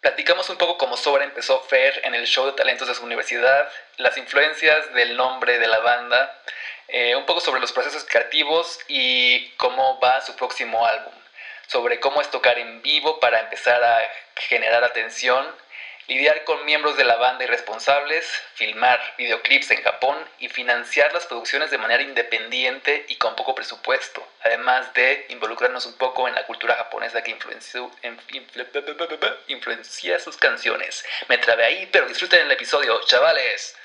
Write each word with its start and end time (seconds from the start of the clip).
Platicamos 0.00 0.48
un 0.48 0.56
poco 0.56 0.78
cómo 0.78 0.96
Sobra 0.96 1.24
empezó 1.24 1.60
Fer 1.60 2.00
en 2.04 2.14
el 2.14 2.26
show 2.26 2.46
de 2.46 2.52
talentos 2.52 2.88
de 2.88 2.94
su 2.94 3.04
universidad, 3.04 3.70
las 3.98 4.16
influencias 4.16 4.94
del 4.94 5.14
nombre 5.14 5.58
de 5.58 5.66
la 5.66 5.80
banda, 5.80 6.40
eh, 6.88 7.16
un 7.16 7.26
poco 7.26 7.40
sobre 7.40 7.60
los 7.60 7.72
procesos 7.72 8.06
creativos 8.08 8.78
y 8.88 9.50
cómo 9.58 10.00
va 10.00 10.22
su 10.22 10.34
próximo 10.36 10.86
álbum, 10.86 11.12
sobre 11.66 12.00
cómo 12.00 12.22
es 12.22 12.30
tocar 12.30 12.58
en 12.58 12.80
vivo 12.80 13.20
para 13.20 13.40
empezar 13.40 13.84
a 13.84 14.00
generar 14.36 14.84
atención 14.84 15.46
lidiar 16.10 16.42
con 16.42 16.64
miembros 16.64 16.96
de 16.96 17.04
la 17.04 17.14
banda 17.14 17.44
irresponsables, 17.44 18.26
filmar 18.54 19.00
videoclips 19.16 19.70
en 19.70 19.82
Japón 19.82 20.16
y 20.40 20.48
financiar 20.48 21.12
las 21.12 21.24
producciones 21.26 21.70
de 21.70 21.78
manera 21.78 22.02
independiente 22.02 23.04
y 23.08 23.14
con 23.14 23.36
poco 23.36 23.54
presupuesto, 23.54 24.26
además 24.42 24.92
de 24.94 25.26
involucrarnos 25.28 25.86
un 25.86 25.96
poco 25.96 26.26
en 26.26 26.34
la 26.34 26.44
cultura 26.46 26.74
japonesa 26.74 27.22
que 27.22 27.30
influenció, 27.30 27.92
influencia 29.46 30.18
sus 30.18 30.36
canciones. 30.36 31.04
Me 31.28 31.38
trabé 31.38 31.64
ahí, 31.64 31.88
pero 31.92 32.08
disfruten 32.08 32.40
el 32.40 32.50
episodio, 32.50 33.00
chavales. 33.04 33.76